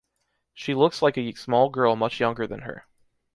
[0.55, 2.87] She looks like a small girl much younger than her.